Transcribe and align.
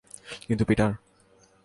কিন্তু, 0.47 0.65
পিটার। 0.65 0.91